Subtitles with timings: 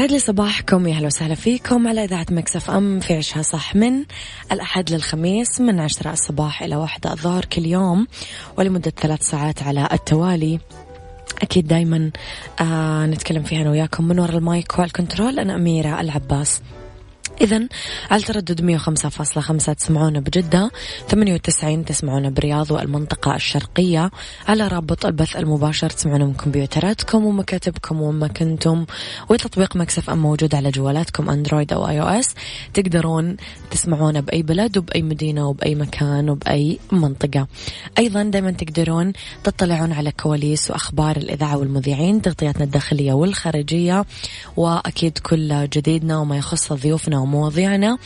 [0.00, 4.04] يسعد لي صباحكم يا أهلا وسهلا فيكم على إذاعة Mix FM في عشها صح من
[4.52, 8.06] الأحد للخميس من عشرة الصباح إلى واحدة الظهر كل يوم
[8.58, 10.58] ولمدة ثلاث ساعات على التوالي.
[11.42, 12.10] أكيد دايما
[12.60, 15.38] آه نتكلم فيها أنا وياكم من وراء ال mic وال control.
[15.38, 16.60] أنا أميرة العباس.
[17.40, 17.68] إذا
[18.10, 20.70] على تردد 105.5 تسمعونا بجدة
[21.08, 24.10] 98 تسمعونا برياض والمنطقة الشرقية.
[24.48, 28.86] على رابط البث المباشر تسمعونا من كمبيوتراتكم ومكاتبكم وما كنتم.
[29.28, 32.34] وتطبيق Mix FM موجود على جوالاتكم أندرويد أو iOS.
[32.74, 33.36] تقدرون
[33.70, 37.46] تسمعونا بأي بلد وبأي مدينة وبأي مكان وبأي منطقة.
[37.98, 39.12] أيضا دايما تقدرون
[39.44, 44.04] تطلعون على كواليس وأخبار الإذاعة والمذيعين تغطياتنا الداخلية والخارجية
[44.56, 47.98] وأكيد كل جديدنا وما يخص ضيوفنا ومواضيعنا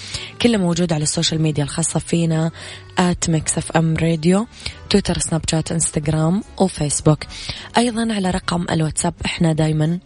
[0.43, 2.51] كله موجود على ال social media الخاصة فينا
[2.99, 4.47] at FM Radio
[4.91, 7.25] تويتر سناب شات إنستغرام وفيسبوك.
[7.79, 9.99] أيضا على رقم الواتساب إحنا دايما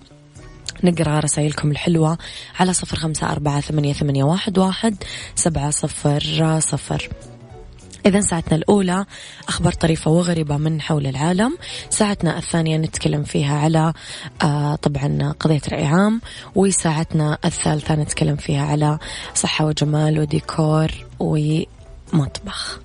[0.84, 2.18] نقرأ رسائلكم الحلوة
[2.60, 4.96] على صفر خمسة أربعة ثمانية, ثمانية واحد, واحد
[5.34, 7.08] سبعة صفر صفر.
[8.06, 9.06] إذا ساعتنا الأولى
[9.48, 11.58] أخبار طريفة وغريبة من حول العالم.
[11.90, 13.92] ساعتنا الثانية نتكلم فيها على
[14.42, 16.20] آه طبعا قضية رأي عام
[16.54, 18.98] وساعتنا الثالثة نتكلم فيها على
[19.34, 20.88] صحة وجمال وديكور
[21.18, 22.80] ومطبخ.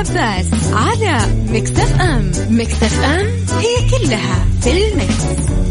[0.00, 1.18] العباس على
[1.48, 3.26] مكتف أم مكتف أم
[3.58, 5.69] هي كلها في المكس.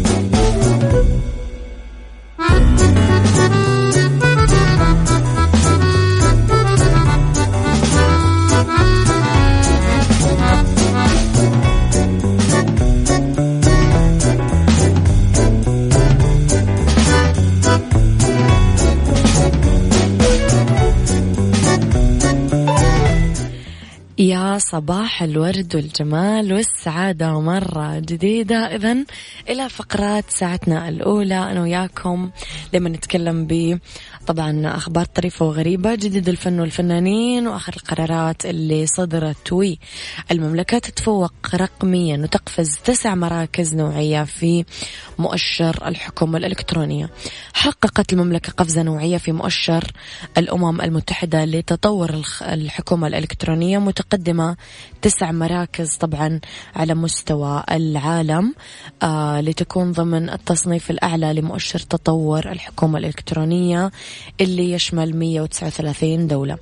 [24.79, 28.75] صباح الورد والجمال والسعادة مرة جديدة.
[28.75, 29.06] إذا
[29.50, 32.29] إلى فقرات ساعتنا الأولى أنا وياكم
[32.73, 33.79] لما نتكلم ب
[34.28, 39.53] طبعا أخبار طريفة وغريبة جديد الفن والفنانين وآخر القرارات اللي صدرت.
[39.53, 39.80] وي
[40.31, 44.66] المملكة تتفوق رقميا وتقفز تسع مراكز نوعية في
[45.19, 47.09] مؤشر الحكومة الإلكترونية.
[47.53, 49.91] حققت المملكة قفزة نوعية في مؤشر
[50.38, 54.58] الأمم المتحدة لتطور الحكومة الإلكترونية متقدمة
[55.02, 56.40] تسع مراكز طبعا
[56.75, 58.56] على مستوى العالم
[59.03, 63.91] آه لتكون ضمن التصنيف الأعلى لمؤشر تطور الحكومة الإلكترونية.
[64.41, 66.57] اللي يشمل 139 دولة.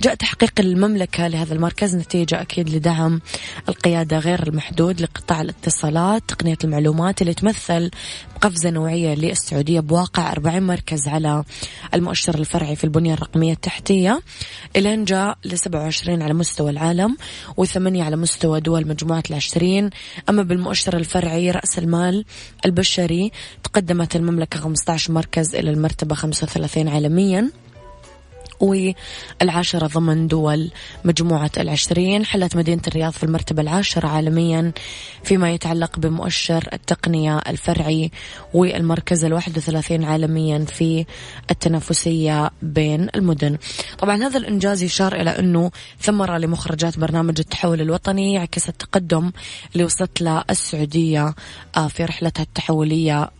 [0.00, 3.20] جاء تحقيق المملكة لهذا المركز نتيجة أكيد لدعم
[3.68, 7.90] القيادة غير المحدود لقطاع الاتصالات تقنية المعلومات اللي تمثل
[8.40, 11.44] قفزة نوعية للسعودية بواقع 40 مركز على
[11.94, 14.20] المؤشر الفرعي في البنية الرقمية التحتية.
[14.76, 17.16] إلين جاء ل 27 على مستوى العالم
[17.56, 19.90] وثمانية على مستوى دول مجموعة العشرين.
[20.28, 22.24] أما بالمؤشر الفرعي رأس المال
[22.66, 23.32] البشري
[23.62, 27.50] تقدمت المملكة 15 مركز إلى المرتبة 35 عالميا
[28.60, 30.70] والعاشرة ضمن دول
[31.04, 32.24] مجموعة العشرين.
[32.24, 34.72] حلت مدينة الرياض في المرتبة العاشرة عالميا
[35.24, 38.10] فيما يتعلق بمؤشر التقنية الفرعي
[38.54, 41.06] والمركز الواحد وثلاثين عالميا في
[41.50, 43.58] التنافسية بين المدن.
[43.98, 45.70] طبعا هذا الإنجاز يشار إلى أنه
[46.00, 49.32] ثمرة لمخرجات برنامج التحول الوطني يعكس التقدم
[49.72, 51.34] اللي وصلت له السعودية
[51.88, 53.30] في رحلتها التحولية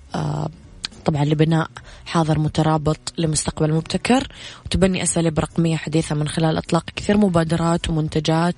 [1.04, 1.70] طبعا لبناء
[2.06, 4.28] حاضر مترابط لمستقبل مبتكر.
[4.66, 8.54] وتبني أساليب رقمية حديثة من خلال إطلاق كثير مبادرات ومنتجات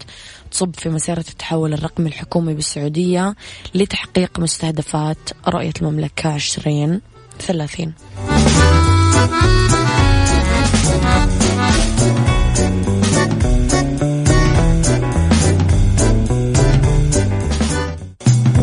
[0.51, 3.35] تصب في مسيرة التحول الرقمي الحكومي بالسعودية
[3.75, 5.19] لتحقيق مستهدفات
[5.49, 7.93] رؤية المملكة 2030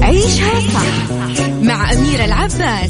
[0.02, 1.12] عيشها صح
[1.62, 2.90] مع أميرة العباس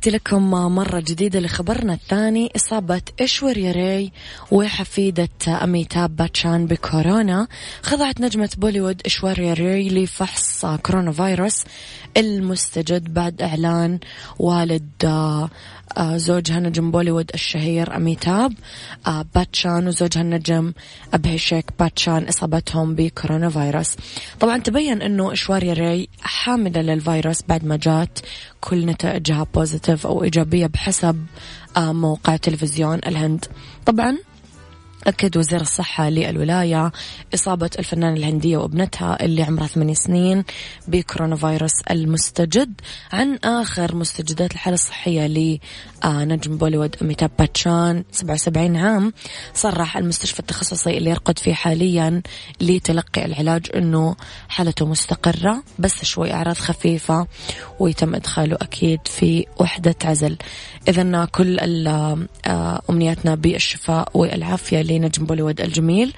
[0.00, 4.12] تحياتي لكم مرة جديدة لخبرنا الثاني إصابة إشواريا راي
[4.50, 7.48] وحفيدة أميتاب باتشان بكورونا.
[7.82, 11.64] خضعت نجمة بوليوود إشواريا راي لفحص كورونا فيروس
[12.16, 13.98] المستجد بعد إعلان
[14.38, 15.06] والد
[15.98, 18.52] زوجها نجم بوليوود الشهير أميتاب
[19.06, 20.72] آه، باتشان وزوجها النجم
[21.14, 23.96] أبهيشيك باتشان إصابتهم بكورونا فيروس.
[24.40, 28.18] طبعا تبين أنه إشواريا راي حاملة للفيروس بعد ما جات
[28.60, 31.26] كل نتائجها positive أو إيجابية بحسب
[31.76, 33.44] آه، موقع تلفزيون الهند.
[33.86, 34.18] طبعا
[35.06, 36.92] أكد وزير الصحة للولاية
[37.34, 40.44] إصابة الفنانة الهندية وابنتها اللي عمرها ثمانية سنين
[40.88, 42.80] بكورونا فيروس المستجد
[43.12, 45.26] عن آخر مستجدات الحالة الصحية
[46.04, 49.12] لنجم بوليوود أميتاب باتشان 77 عام
[49.54, 52.22] صرح المستشفى التخصصي اللي يرقد فيه حاليا
[52.60, 54.16] لتلقي العلاج أنه
[54.48, 57.26] حالته مستقرة بس شوي أعراض خفيفة
[57.80, 60.36] ويتم إدخاله أكيد في وحدة عزل.
[60.88, 61.86] إذا كل
[62.46, 66.14] آه، أمنياتنا بالشفاء والعافية لنجم بوليوود الجميل.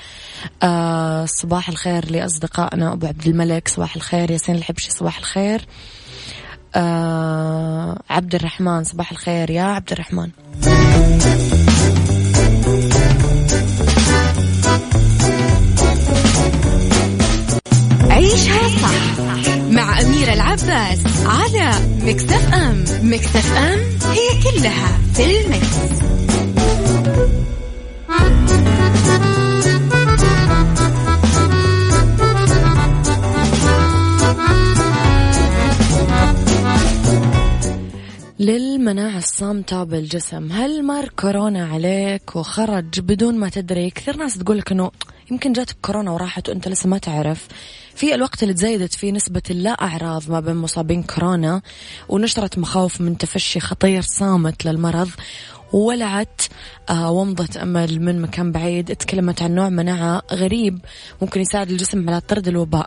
[0.62, 5.67] آه صباح الخير لأصدقائنا أبو عبد الملك صباح الخير ياسين الحبشي صباح الخير.
[6.75, 9.51] آه عبد الرحمن صباح الخير.
[9.51, 10.29] يا عبد الرحمن
[18.11, 19.23] عيشها صح
[19.71, 21.71] مع أميرة العباس على
[22.03, 22.85] مكتف أم.
[23.03, 23.79] مكتف أم
[24.11, 26.03] هي كلها في المكس.
[38.43, 40.53] للمناعة الصامتة بالجسم.
[40.53, 44.91] هل مر كورونا عليك وخرج بدون ما تدري؟ كثير ناس تقولك إنه
[45.31, 47.49] يمكن جاتك كورونا وراحت وأنت لسه ما تعرف.
[47.94, 51.62] في الوقت اللي تزايدت فيه نسبة اللا أعراض ما بين مصابين كورونا
[52.09, 55.11] ونشرت مخاوف من تفشي خطير صامت للمرض.
[55.73, 56.41] ولعت
[56.91, 58.97] آه ومضة أمل من مكان بعيد.
[58.97, 60.79] تكلمت عن نوع مناعة غريب
[61.23, 62.87] ممكن يساعد الجسم على طرد الوباء.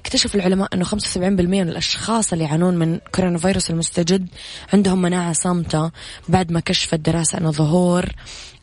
[0.00, 4.28] اكتشف العلماء أنه 75% من الأشخاص اللي يعانون من كورونا فيروس المستجد
[4.72, 5.90] عندهم مناعة صامتة
[6.28, 8.06] بعد ما كشفت دراسة أن ظهور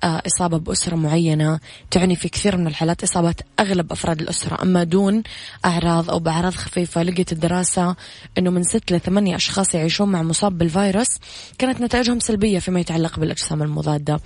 [0.03, 1.59] إصابة بأسرة معينة
[1.91, 4.61] تعني في كثير من الحالات إصابة أغلب أفراد الأسرة.
[4.61, 5.23] أما دون
[5.65, 7.95] أعراض أو بأعراض خفيفة لقيت الدراسة
[8.37, 11.19] أنه من ست لثمانية أشخاص يعيشون مع مصاب بالفيروس.
[11.57, 14.19] كانت نتائجهم سلبية فيما يتعلق بالأجسام المضادة.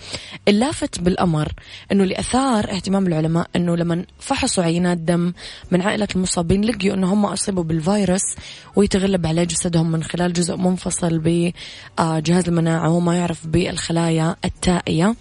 [0.48, 1.54] اللافت بالأمر
[1.92, 5.34] أنه لأثار اهتمام العلماء أنه لما فحصوا عينات دم
[5.72, 8.36] من عائلة المصابين لقيوا أنه هم أصيبوا بالفيروس
[8.76, 15.16] ويتغلب على جسدهم من خلال جزء منفصل بجهاز المناعة وهو ما يعرف بالخلايا التائية.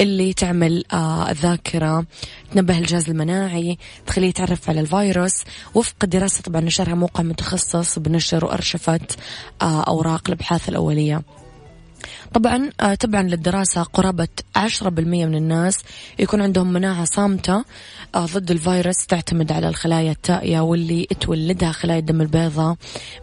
[0.00, 2.04] اللي تعمل آه الذاكرة
[2.54, 5.44] تنبه الجهاز المناعي تخليه يتعرف على الفيروس.
[5.74, 9.16] وفق دراسة طبعا نشرها موقع متخصص بنشر وأرشفت
[9.62, 11.22] آه أوراق الأبحاث الأولية.
[12.34, 15.78] طبعا آه، تبعا للدراسة قرابة 10% من الناس
[16.18, 17.64] يكون عندهم مناعة صامتة
[18.16, 22.76] ضد الفيروس تعتمد على الخلايا التائية واللي تولدها خلايا الدم البيضاء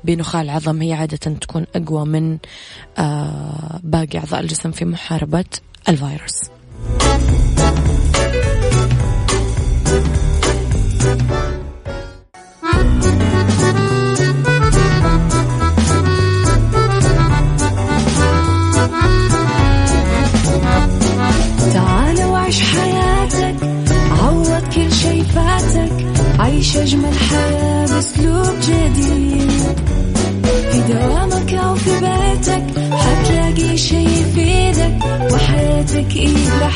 [0.03, 2.37] بنخاع العظم هي عادة تكون أقوى من
[3.83, 5.45] باقي أعضاء الجسم في محاربة
[5.89, 6.56] الفيروس.
[26.39, 28.46] عيش أجمل حياة بأسلوب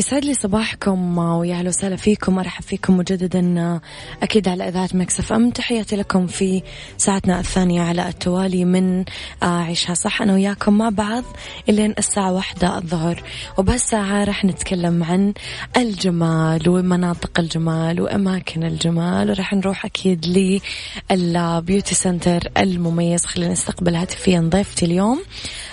[0.00, 3.80] يسعد لي صباحكم ويا أهلا وسهلا فيكم ارحب فيكم مجددا
[4.22, 5.50] أكيد على إذاعة Mix FM.
[5.50, 6.62] تحياتي لكم في
[6.96, 9.04] ساعتنا الثانية على التوالي من
[9.42, 10.22] عيشها صح.
[10.22, 11.24] أنا وياكم مع بعض
[11.68, 13.22] إلين الساعة واحدة الظهر.
[13.58, 15.34] وبهالساعة راح نتكلم عن
[15.76, 20.26] الجمال ومناطق الجمال وأماكن الجمال وراح نروح أكيد
[21.10, 23.26] لل beauty center المميز.
[23.26, 25.22] خلينا نستقبل هاتفيا ضيفتي اليوم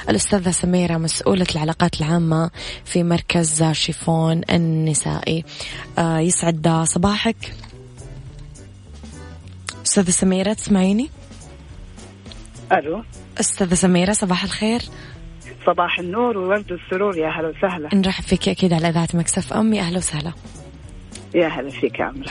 [0.10, 2.51] الأستاذة سميرة مسؤولة العلاقات العامة
[2.86, 4.16] في مركز شيفون.
[4.50, 5.43] النسائي.
[5.97, 7.53] آه يسعد صباحك.
[9.86, 11.09] أستاذة سميرة تسمعيني؟
[12.71, 13.03] ألو.
[13.39, 14.81] أستاذة سميرة صباح الخير.
[15.65, 17.89] صباح النور وورد السرور يا هلا وسهلا.
[17.93, 20.33] نرحب فيك أكيد على إذاعة Mix FM يا أهلا وسهلا.
[21.38, 22.29] يا هلا فيك يا أميرة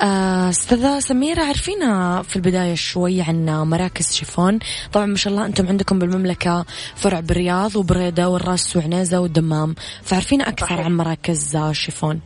[0.00, 4.58] آه، أستاذة سميرة عرفينا في البداية شوي عن مراكز شيفون.
[4.92, 6.64] طبعا ما شاء الله أنتم عندكم بالمملكة
[6.96, 9.74] فرع بالرياض وبريدة والرأس وعنيزة والدمام.
[10.02, 10.80] فعرفينا أكثر صحيح.
[10.80, 12.20] عن مراكز شيفون.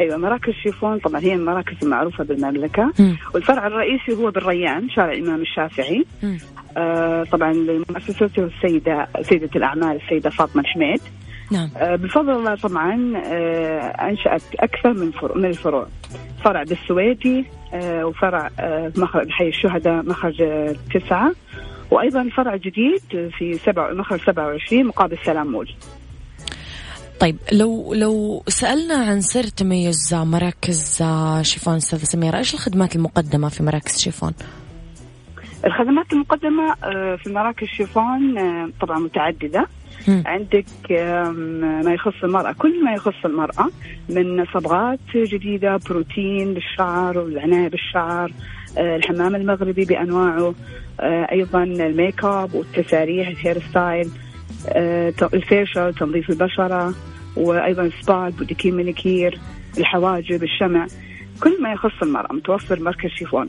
[0.00, 2.92] أيوه مراكز شيفون طبعا هي المراكز المعروفة بالمملكة.
[2.98, 3.16] مم.
[3.34, 6.04] والفرع الرئيسي هو بالريان شارع الإمام الشافعي.
[6.76, 7.52] آه طبعا
[7.90, 11.00] مؤسسته السيدة سيدة الأعمال السيدة فاطمة الحميد
[11.50, 11.70] نعم.
[11.76, 15.86] آه بفضل الله طبعا آه انشات أكثر من فروع من الفروع.
[16.44, 21.32] فرع بالسويدي آه وفرع آه مخرج حي الشهداء مخرج آه تسعة.
[21.90, 25.74] وأيضا فرع جديد في سبع مخرج 27 مقابل سلام مول.
[27.20, 31.02] طيب لو لو سألنا عن سر تميز مراكز
[31.42, 34.32] شيفون أستاذة سميرة إيش الخدمات المقدمة في مراكز شيفون؟
[35.66, 39.66] الخدمات المقدمة آه، في مراكز شيفون آه، طبعا متعددة.
[40.26, 40.64] عندك
[41.84, 43.70] ما يخص المرأة كل ما يخص المرأة
[44.08, 48.32] من صبغات جديدة بروتين للشعر والعناية بالشعر
[48.78, 50.54] آه، الحمام المغربي بأنواعه
[51.32, 54.10] أيضا الميك أب والتساريح ال hair style
[55.34, 56.94] ال facial تنظيف البشرة
[57.36, 59.38] وأيضا spa pedicure manicure
[59.78, 60.86] الحواجب الشمع.
[61.42, 63.48] كل ما يخص المرأة متوفر مركز شيفون.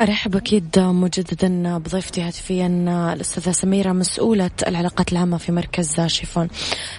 [0.00, 2.66] أرحب أكيد مجددا بضيفتي هاتفيا
[3.12, 6.48] الأستاذة سميرة مسؤولة العلاقات العامة في مركز شيفون.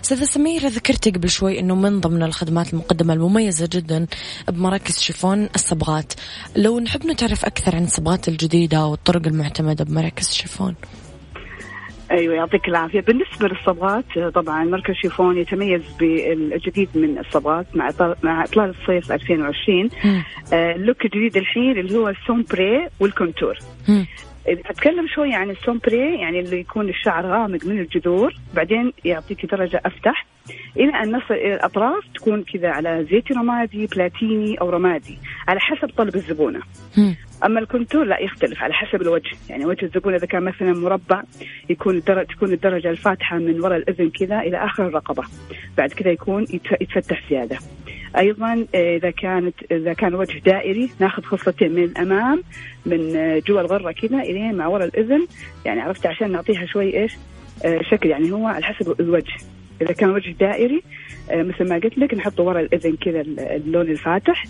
[0.03, 4.07] أستاذة سميرة ذكرتي قبل شوي أنه من ضمن الخدمات المقدمة المميزة جدا
[4.47, 6.13] بمراكز شيفون الصبغات.
[6.55, 10.75] لو نحب نتعرف أكثر عن الصبغات الجديدة والطرق المعتمدة بمراكز شيفون.
[12.11, 17.91] أيوه يعطيك العافية بالنسبة للصبغات طبعا مركز شيفون يتميز بالجديد من الصبغات مع
[18.23, 20.23] مع اطلال الصيف 2020 مم.
[20.53, 24.05] آه، ال look الجديد الحين اللي هو ال sombre وال contour مم.
[24.47, 29.81] أتكلم شوي عن ال sombre يعني اللي يكون الشعر غامق من الجذور بعدين يعطيك درجة
[29.85, 30.25] أفتح
[30.77, 35.89] إلى أن نصل إلى الأطراف تكون كذا على زيتي رمادي بلاتيني أو رمادي على حسب
[35.97, 36.59] طلب الزبونة.
[37.45, 39.31] أما الكونتور لا يختلف على حسب الوجه.
[39.49, 41.23] يعني وجه الزبون إذا كان مثلا مربع
[41.69, 45.23] يكون الدرجة تكون الدرجة الفاتحة من وراء الإذن كذا إلى آخر الرقبة.
[45.77, 47.57] بعد كذا يكون يتف- يتفتح زيادة.
[48.17, 52.43] أيضا آه، إذا كانت إذا كان وجه دائري ناخذ خصلتين من الأمام
[52.85, 55.27] من آه، جوا الغرة كذا الين مع وراء الإذن.
[55.65, 57.13] يعني عرفت عشان نعطيها شوي إيش؟
[57.65, 58.09] آه، شكل.
[58.09, 59.33] يعني هو على حسب الوجه.
[59.81, 60.83] إذا كان وجه دائري
[61.31, 63.21] مثل ما قلت لك نحطه ورا الإذن كذا
[63.55, 64.45] اللون الفاتح.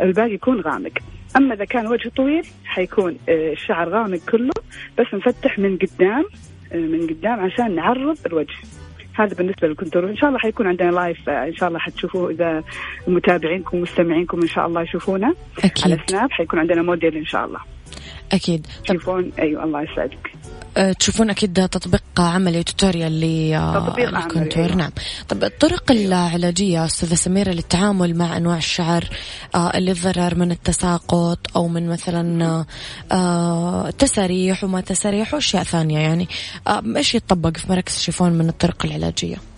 [0.00, 0.92] الباقي يكون غامق.
[1.36, 4.52] أما إذا كان وجه طويل حيكون آه، الشعر غامق كله
[4.98, 6.24] بس نفتح من قدام
[6.72, 8.54] آه، من قدام عشان نعرض الوجه.
[9.14, 10.04] هذا بالنسبة لل contour.
[10.10, 12.30] ان شاء الله حيكون عندنا live آه، إن شاء الله حتشوفوه.
[12.30, 12.62] إذا
[13.08, 16.00] متابعينكم ومستمعينكم إن شاء الله يشوفونا على أكيد.
[16.10, 17.60] سناب حيكون عندنا موديل إن شاء الله.
[18.32, 18.66] أكيد.
[18.66, 20.32] طب تليفون أيوه الله يسعدك.
[20.98, 23.20] تشوفون أكيد تطبيق عملي tutorial
[23.54, 24.64] عملي، لل contour.
[24.64, 24.76] أيوة.
[24.76, 24.90] نعم.
[25.28, 29.08] طب الطرق العلاجية أستاذة سميرة للتعامل مع أنواع الشعر
[29.54, 32.66] آه، اللي تضرر من التساقط أو من مثلا آه،
[33.12, 36.28] آه، تساريح وما تساريح وأشياء ثانية يعني.
[36.66, 39.53] آه، إيش يتطبق في مراكز شيفون من الطرق العلاجية؟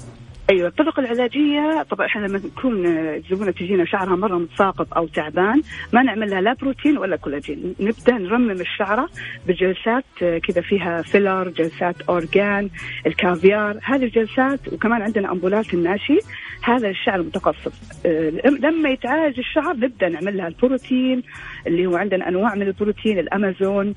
[0.51, 5.63] أيوه الطرق العلاجية طبعا إحنا لما نكون الزبونه تجينا شعرها مرة متساقط أو تعبان
[5.93, 7.75] ما نعمل لها لا بروتين ولا كولاجين.
[7.81, 9.09] نبدأ نرمم الشعرة
[9.49, 12.71] بجلسات كذا فيها filler جلسات argan
[13.07, 13.79] الكافيار.
[13.83, 16.19] هذه الجلسات وكمان عندنا امبولات الناشي.
[16.63, 17.73] هذا الشعر المتقصف
[18.07, 21.23] آه، لما يتعالج الشعر نبدأ نعمل لها البروتين
[21.67, 23.95] اللي هو عندنا أنواع من البروتين الأمازون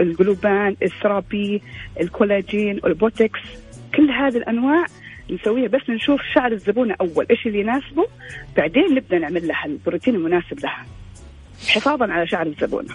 [0.00, 1.62] الجلوبان ال therapy
[2.00, 3.40] الكولاجين البوتكس.
[3.94, 4.84] كل هذه الأنواع
[5.30, 8.06] نسويها بس نشوف شعر الزبونه اول إيش اللي يناسبه
[8.56, 10.86] بعدين نبدأ نعمل لها البروتين المناسب لها
[11.68, 12.94] حفاظا على شعر الزبونه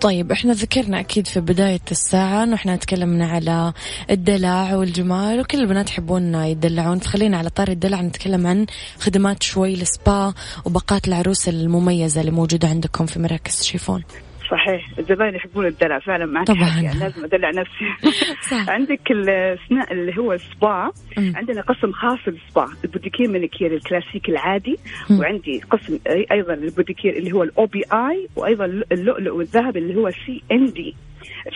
[0.00, 3.72] طيب إحنا ذكرنا أكيد في بداية الساعة إنه إحنا تكلمنا على
[4.10, 8.66] الدلع والجمال وكل البنات يحبون يدلعون فخلينا على طاري الدلع نتكلم عن
[9.00, 10.34] خدمات شوي السبا
[10.64, 14.04] وباقات العروس المميزة اللي موجودة عندكم في مراكز شيفون.
[14.50, 17.84] صحيح الزباين يحبون الدلع فعلا معك طبعا يعني لازم أدلع نفسي
[18.50, 18.70] صح.
[18.70, 24.78] عندك السنا اللي هو السبا عندنا قسم خاص للسبا ال pedicure manicure ال classic العادي
[25.10, 25.18] م.
[25.20, 25.98] وعندي قسم
[26.32, 30.94] أيضا ال pedicure اللي هو ال OPI وأيضا اللؤلؤ والذهب اللي هو CND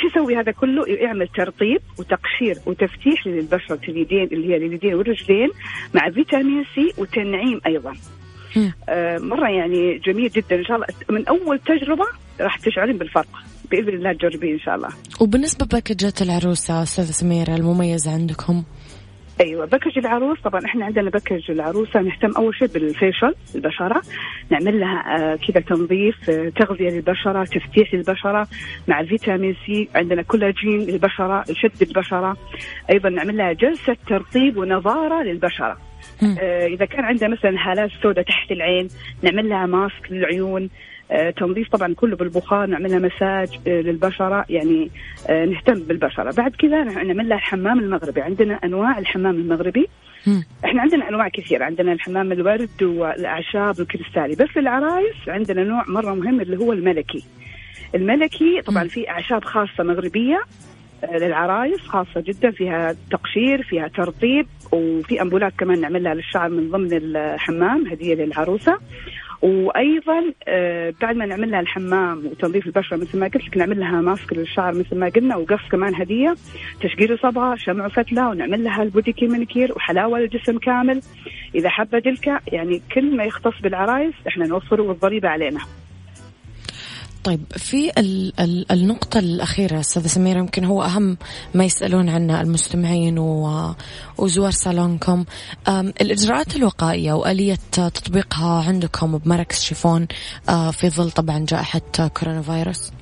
[0.00, 5.48] شو يسوي هذا كله؟ يعمل ترطيب وتقشير وتفتيح للبشرة اليدين اللي هي اليدين والرجلين
[5.94, 7.92] مع فيتامين C وتنعيم أيضا.
[8.88, 10.56] آه مرة يعني جميل جدا.
[10.56, 12.04] إن شاء الله من أول تجربة
[12.40, 13.28] راح تشعرين بالفرق
[13.70, 14.88] بإذن الله تجربيه إن شاء الله.
[15.20, 18.62] وبالنسبة package ات العروسة استاذه سميره المميزة عندكم؟
[19.40, 20.40] أيوه package العروس.
[20.40, 24.02] طبعا إحنا عندنا package العروسة نهتم أول شيء بال facial البشرة.
[24.50, 28.48] نعمل لها آه كذا تنظيف آه تغذية للبشرة تفتيح للبشرة
[28.88, 29.88] مع فيتامين C.
[29.94, 32.36] عندنا كولاجين للبشرة شد البشرة.
[32.90, 35.78] أيضا نعمل لها جلسة ترطيب ونضارة للبشرة.
[36.66, 38.88] إذا كان عندها مثلا هالات سوداء تحت العين
[39.22, 40.68] نعمل لها mask للعيون
[41.12, 44.90] آه، تنظيف طبعا كله بالبخار نعملها مساج آه، للبشرة يعني
[45.28, 46.32] آه، نهتم بالبشرة.
[46.32, 48.20] بعد كذا نعمل لها الحمام المغربي.
[48.20, 49.88] عندنا أنواع الحمام المغربي.
[50.64, 51.64] إحنا عندنا أنواع كثيرة.
[51.64, 57.24] عندنا الحمام الورد والأعشاب الكريستالي بس العرايس عندنا نوع مرة مهم اللي هو الملكي.
[57.94, 60.40] الملكي طبعا في أعشاب خاصة مغربية.
[61.12, 67.86] للعرايس خاصة جدا فيها تقشير فيها ترطيب وفي امبولات كمان نعملها للشعر من ضمن الحمام
[67.86, 68.78] هدية للعروسة.
[69.42, 74.00] وأيضا آه، بعد ما نعمل لها الحمام وتنظيف البشرة مثل ما قلت لك نعمل لها
[74.00, 76.34] ماسك للشعر مثل ما قلنا وقص كمان هدية
[76.80, 81.00] تشقير صبغة شمع وفتلة ونعمل لها البوديكي مانيكير وحلاوة للجسم كامل.
[81.54, 85.60] إذا حابة دلكه يعني كل ما يختص بالعرايس إحنا نوفره والضريبة علينا.
[87.24, 91.16] طيب في ال ال النقطة الأخيرة أستاذة سميرة يمكن هو أهم
[91.54, 93.18] ما يسألون عنه المستمعين
[94.18, 95.24] وزوار صالونكم.
[96.00, 100.06] الإجراءات الوقائية وآلية تطبيقها عندكم بمراكز شيفون
[100.72, 101.80] في ظل طبعا جائحة
[102.20, 102.92] كورونا فيروس؟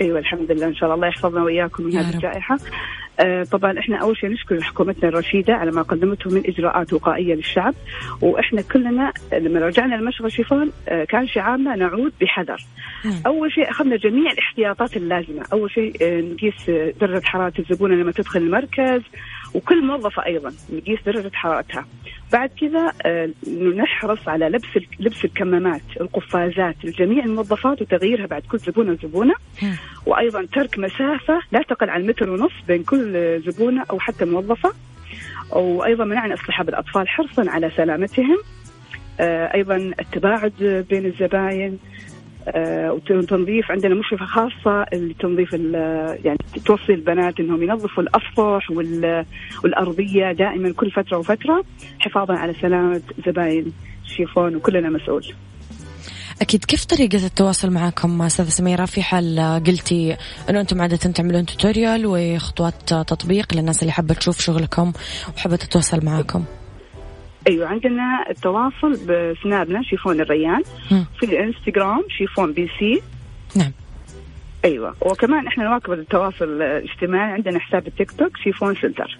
[0.00, 2.58] أيوه الحمد لله إن شاء الله الله يحفظنا وإياكم من هذه الجائحة.
[3.52, 7.74] طبعا إحنا أول شيء نشكر حكومتنا الرشيدة على ما قدمته من إجراءات وقائية للشعب
[8.20, 12.64] وإحنا كلنا لما رجعنا لمشغل شيفون آه كان شعارنا نعود بحذر.
[13.26, 18.40] أول شيء أخذنا جميع الاحتياطات اللازمة، أول شيء آه نقيس درجة حرارة الزبونة لما تدخل
[18.40, 19.02] المركز
[19.54, 21.86] وكل موظفة أيضا نقيس درجة حرارتها.
[22.32, 23.30] بعد كذا آه،
[23.76, 24.68] نحرص على لبس
[25.00, 29.34] لبس الكمامات القفازات لجميع الموظفات وتغييرها بعد كل زبونة وزبونة.
[30.06, 34.72] وأيضا ترك مسافة لا تقل عن متر ونص بين كل زبونة أو حتى موظفة.
[35.50, 38.38] وأيضا منعنا اصطحاب الاطفال حرصا على سلامتهم.
[39.20, 41.78] آه، أيضا التباعد بين الزباين
[43.10, 45.52] وتنظيف عندنا مشرفة خاصة لتنظيف
[46.24, 48.70] يعني توصي البنات إنهم ينظفوا الاسطح
[49.64, 51.64] والأرضية دائما كل فترة وفترة
[51.98, 53.72] حفاظا على سلامة زباين
[54.04, 55.26] شيفون وكلنا مسؤول.
[56.40, 60.16] أكيد كيف طريقة التواصل معكم أستاذة سميرة في حال قلتي
[60.50, 64.92] أنه أنتم عادة تعملون tutorial وخطوات تطبيق للناس اللي حابة تشوف شغلكم
[65.36, 66.44] وحابة تتواصل معكم؟
[67.46, 70.62] أيوه عندنا التواصل بسنابنا شيفون الريان.
[71.18, 73.02] في الإنستغرام شيفون بي سي.
[73.56, 73.72] نعم.
[74.64, 79.18] أيوه وكمان إحنا نواكب التواصل الاجتماعي عندنا حساب التيك توك شيفون center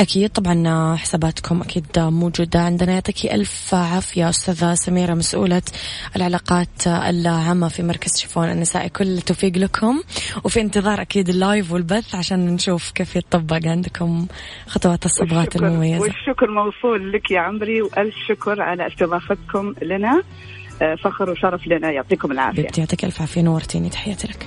[0.00, 2.92] أكيد طبعا حساباتكم أكيد موجودة عندنا.
[2.92, 5.62] يعطيك ألف عافية أستاذة سميرة مسؤولة
[6.16, 8.88] العلاقات العامة في مركز شيفون النسائي.
[8.88, 10.02] كل التوفيق لكم.
[10.44, 14.26] وفي انتظار أكيد ال live والبث عشان نشوف كيف يطبق عندكم
[14.66, 16.00] خطوات الصبغات المميزة.
[16.00, 20.22] والشكر موصول لك يا عمري وألف شكر على استضافتكم لنا.
[20.82, 21.90] آه، فخر وشرف لنا.
[21.90, 22.68] يعطيكم العافية.
[22.78, 23.42] يعطيك ألف عافية.
[23.42, 23.88] نورتيني.
[23.88, 24.46] تحياتي لك.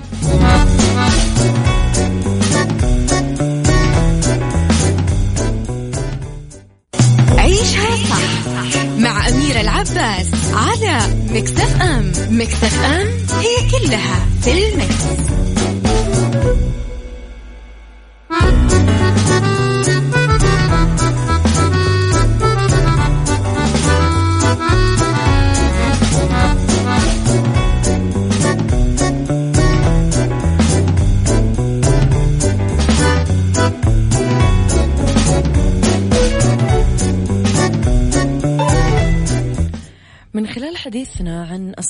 [9.62, 13.08] العباس على مكتف أم مكتف أم
[13.40, 15.06] هي كلها في المكس.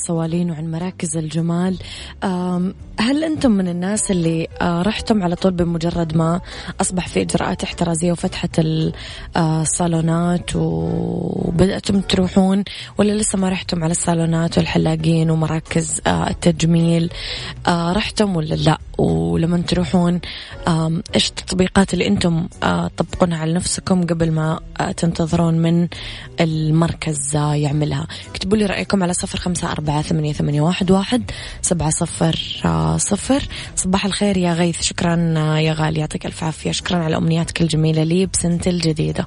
[0.02, 1.78] الصوالين وعن مراكز الجمال.
[3.00, 6.40] هل أنتم من الناس اللي رحتم على طول بمجرد ما
[6.80, 8.60] أصبح في إجراءات احترازية وفتحت
[9.36, 12.64] الصالونات وبدأتم تروحون
[12.98, 17.10] ولا لسه ما رحتم على الصالونات والحلاقين ومراكز التجميل؟
[17.68, 20.20] رحتم ولا لا؟ ولما تروحون
[21.14, 22.48] إيش التطبيقات اللي أنتم
[22.96, 24.60] تطبقونها على نفسكم قبل ما
[24.96, 25.88] تنتظرون من
[26.40, 31.30] المركز يعملها؟ اكتبوا لي رأيكم على صفر خمسة أربعة ثمانية, ثمانية واحد, واحد
[31.62, 32.62] سبعة صفر
[32.96, 33.42] صفر.
[33.76, 35.16] صباح الخير يا غيث شكرا
[35.58, 36.72] يا غالي يعطيك ألف عافية.
[36.72, 39.26] شكرا على أمنياتك الجميلة لي بسنتي الجديدة.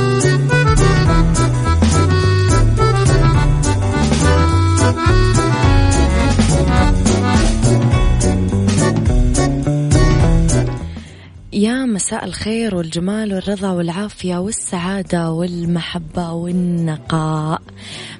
[11.61, 17.61] يا مساء الخير والجمال والرضا والعافية والسعادة والمحبة والنقاء.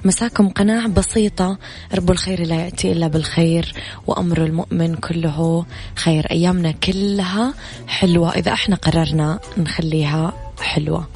[0.06, 1.58] مساكم قناع بسيطة
[1.96, 3.74] رب الخير لا يأتي إلا بالخير
[4.08, 6.32] وأمر المؤمن كله خير.
[6.32, 7.54] أيامنا كلها
[7.88, 11.08] حلوة إذا إحنا قررنا نخليها حلوة.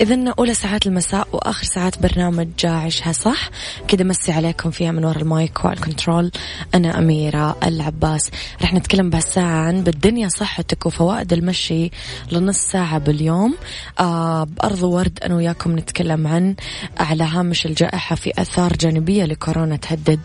[0.00, 3.50] إذا أولى ساعات المساء وآخر ساعات برنامج عيشها صح؟
[3.88, 6.30] كده مسي عليكم فيها من وراء المايك والكنترول
[6.74, 8.30] أنا أميرة العباس.
[8.62, 11.90] رح نتكلم بهالساعة عن بالدنيا صحتك وفوائد المشي
[12.32, 13.54] لنص ساعة باليوم.
[14.00, 16.54] آه بأرض ورد أنا وياكم نتكلم عن
[16.98, 20.20] على هامش الجائحة في أثار جانبية لكورونا تهدد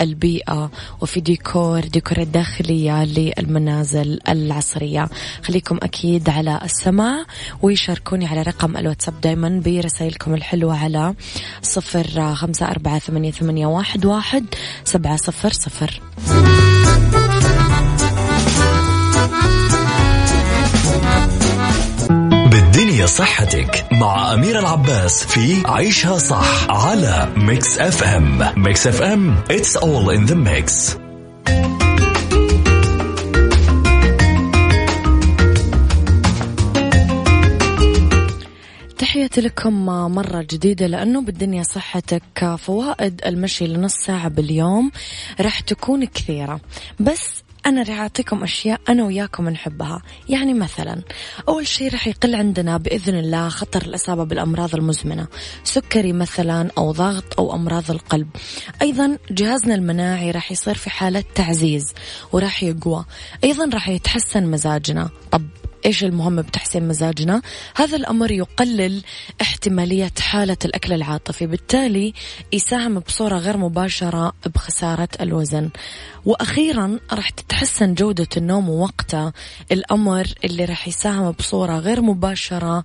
[0.00, 5.08] البيئة وفي ديكور ديكور الداخلية للمنازل العصرية.
[5.42, 7.24] خليكم أكيد على السماع
[7.62, 11.14] ويشاركوا شاركوني على رقم الواتساب دايما برسائلكم الحلوة على
[11.62, 14.44] صفر خمسة أربعة ثمانية, ثمانية واحد, واحد
[14.84, 16.00] سبعة صفر صفر.
[22.50, 30.10] بالدنيا صحتك مع أمير العباس في عيشها صح على Mix FM Mix FM it's all
[30.10, 30.96] in the mix.
[39.34, 44.90] تحياتي لكم مرة جديدة لأنه بالدنيا صحتك فوائد المشي لنص ساعة باليوم
[45.40, 46.60] راح تكون كثيرة.
[47.00, 50.02] بس أنا راح أعطيكم أشياء أنا وياكم نحبها.
[50.28, 51.02] يعني مثلا
[51.48, 55.26] أول شيء راح يقل عندنا بإذن الله خطر الإصابة بالأمراض المزمنة.
[55.64, 58.28] سكري مثلا أو ضغط أو أمراض القلب.
[58.82, 61.94] أيضا جهازنا المناعي راح يصير في حالة تعزيز
[62.32, 63.04] وراح يقوى.
[63.44, 65.10] أيضا راح يتحسن مزاجنا.
[65.30, 65.42] طب
[65.86, 67.42] إيش المهم بتحسين مزاجنا؟
[67.76, 69.02] هذا الأمر يقلل
[69.40, 72.14] احتمالية حالة الأكل العاطفي بالتالي
[72.52, 75.70] يساهم بصورة غير مباشرة بخسارة الوزن.
[76.24, 79.32] وأخيرا راح تتحسن جودة النوم ووقته
[79.72, 82.84] الأمر اللي راح يساهم بصورة غير مباشرة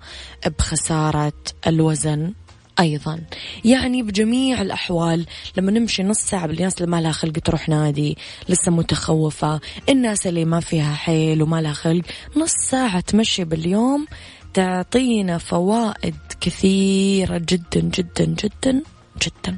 [0.60, 1.34] بخسارة
[1.68, 2.34] الوزن.
[2.80, 3.20] أيضا.
[3.66, 5.26] يعني بجميع الأحوال
[5.58, 8.18] لما نمشي نص ساعة بالناس اللي ما لها خلق تروح نادي
[8.50, 12.04] لسه متخوفة الناس اللي ما فيها حيل وما لها خلق
[12.38, 14.06] نص ساعة تمشي باليوم
[14.54, 18.84] تعطينا فوائد كثيرة جدا جدا جدا
[19.22, 19.58] جدا.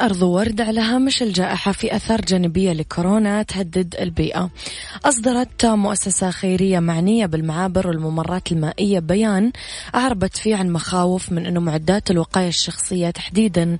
[0.00, 4.50] أرض ورد على هامش الجائحة في أثار جانبية لكورونا تهدد البيئة.
[5.04, 9.52] أصدرت مؤسسة خيرية معنية بالمعابر والممرات المائية بيان
[9.94, 13.78] أعربت فيه عن مخاوف من أنه معدات الوقاية الشخصية تحديدا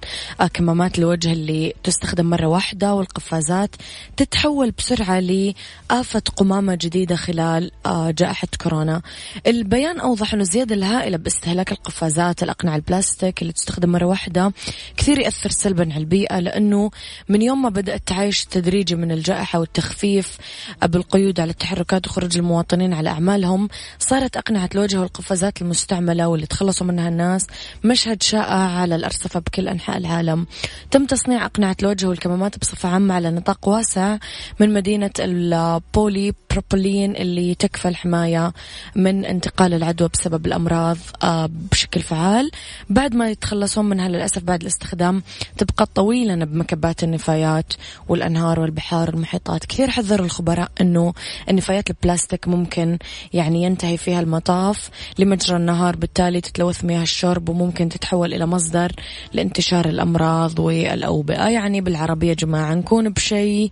[0.54, 3.70] كمامات الوجه اللي تستخدم مرة واحدة والقفازات
[4.16, 9.02] تتحول بسرعة لآفة قمامة جديدة خلال آه، جائحة كورونا.
[9.46, 14.52] البيان أوضح أنه الزيادة الهائلة باستهلاك القفازات الأقنعة البلاستيك اللي تستخدم مرة واحدة
[14.96, 16.90] كثير يأثر سلبا على البيئة لأنه
[17.28, 20.38] من يوم ما بدأ التعايش التدريجي من الجائحة والتخفيف
[20.82, 23.68] بالقيود على التحركات وخروج المواطنين على أعمالهم
[23.98, 27.46] صارت أقنعة الوجه والقفازات المستعملة واللي تخلصوا منها الناس
[27.84, 30.46] مشهد شائع على الأرصفة بكل أنحاء العالم.
[30.90, 34.18] تم تصنيع أقنعة الوجه والكمامات بصفة عامة على نطاق واسع
[34.60, 38.52] من مدينة البولي بروبولين اللي تكفى الحماية
[38.96, 42.50] من انتقال العدوى بسبب الأمراض آه، بشكل فعال.
[42.90, 45.22] بعد ما يتخلصون منها للأسف بعد الاستخدام
[45.58, 47.72] تبقى طويلا بمكبات النفايات
[48.08, 49.64] والأنهار والبحار والمحيطات.
[49.64, 51.14] كثير حذروا الخبراء أنه
[51.50, 52.98] النفايات البلاستيك ممكن
[53.32, 55.96] يعني ينتهي فيها المطاف لمجرى النهار.
[55.96, 58.92] بالتالي تتلوث مياه الشرب وممكن تتحول إلى مصدر
[59.32, 61.48] لانتشار الأمراض والأوبئة.
[61.48, 63.70] يعني بالعربية جماعة نكون بشيء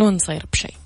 [0.00, 0.83] ونصير بشيء.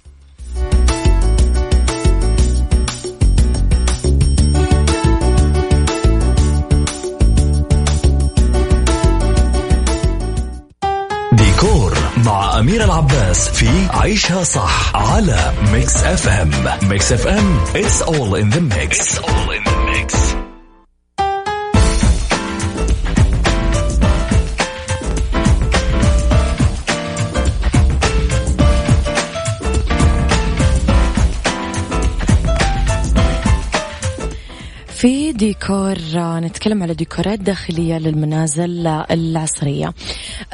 [12.27, 16.51] مع أمير العباس في عيشها صح على Mix FM
[16.83, 20.28] Mix FM it's all in the mix, it's all in the mix.
[35.39, 39.95] ديكور نتكلم على ديكورات داخلية للمنازل العصرية.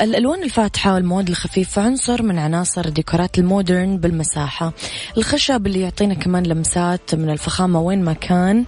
[0.01, 4.73] الألوان الفاتحة والمواد الخفيفة عنصر من عناصر ديكورات المودرن بالمساحة.
[5.17, 8.65] الخشب اللي يعطينا كمان لمسات من الفخامة وين ما كان.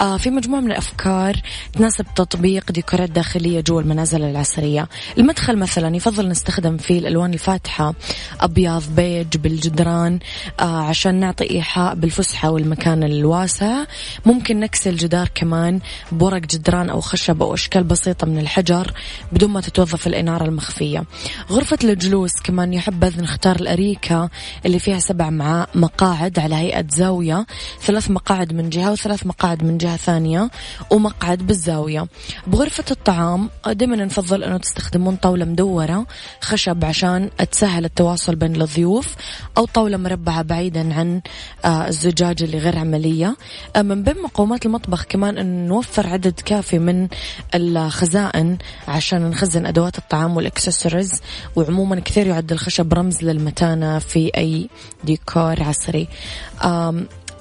[0.00, 1.36] آه، في مجموعة من الأفكار
[1.72, 4.88] تناسب تطبيق ديكورات داخلية جوا المنازل العصرية.
[5.18, 7.94] المدخل مثلا يفضل نستخدم فيه الألوان الفاتحة.
[8.40, 10.18] أبيض بيج بالجدران.
[10.60, 13.84] آه، عشان نعطي إيحاء بالفسحة والمكان الواسع.
[14.26, 15.28] ممكن نكسي الجدار الجدار
[15.60, 15.80] كمان
[16.12, 18.92] بورق جدران أو خشب أو أشكال بسيطة من الحجر
[19.32, 21.04] بدون ما تتوظف الإنارة المخفية.
[21.50, 24.30] غرفة الجلوس كمان يحبذ نختار الأريكة
[24.66, 25.30] اللي فيها سبع
[25.74, 27.46] مقاعد على هيئة زاوية.
[27.80, 30.50] ثلاث مقاعد من جهة وثلاث مقاعد من جهة ثانية
[30.90, 32.06] ومقعد بالزاوية.
[32.46, 36.06] بغرفة الطعام دائما نفضل أنه تستخدمون طاولة مدورة
[36.40, 39.14] خشب عشان تسهل التواصل بين الضيوف
[39.58, 41.20] أو طاولة مربعة بعيدا عن
[41.64, 43.36] آه، الزجاج اللي غير عملية.
[43.76, 47.08] آه، من بين مقومات المطبخ كمان نوفر عدد كافي من
[47.54, 48.58] الخزائن
[48.88, 51.12] عشان نخزن أدوات الطعام والإكسسوارز
[51.56, 54.68] وعموما كثير يعد الخشب رمز للمتانة في أي
[55.04, 56.08] ديكور عصري.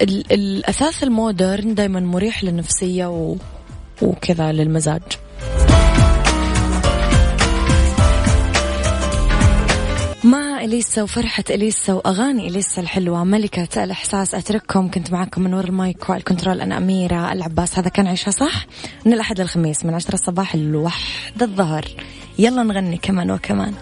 [0.02, 3.36] الأثاث ال modern دايما مريح للنفسية
[4.02, 5.02] وكذا للمزاج.
[10.60, 13.24] إليسا وفرحة إليسا وأغاني إليسا الحلوة.
[13.24, 14.92] ملكة الإحساس أترككم.
[14.92, 17.80] كنت معكم من وراء المايك والكنترول أنا أميرة العباس.
[17.80, 18.66] هذا كان عيشها صح؟
[19.06, 21.86] من الأحد للخميس من عشرة الصباح لواحدة الظهر.
[22.40, 23.74] يلا نغني كمان وكمان.